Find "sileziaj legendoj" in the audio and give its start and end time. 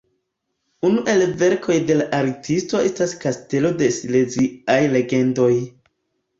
4.01-5.55